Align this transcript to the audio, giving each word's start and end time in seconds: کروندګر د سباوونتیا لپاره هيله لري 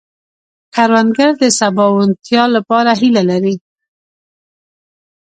کروندګر 0.75 1.29
د 1.41 1.43
سباوونتیا 1.59 2.43
لپاره 2.55 2.91
هيله 3.01 3.23
لري 3.29 3.55